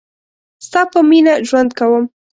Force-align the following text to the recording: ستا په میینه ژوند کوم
ستا 0.65 0.81
په 0.91 0.99
میینه 1.09 1.33
ژوند 1.47 1.69
کوم 1.79 2.03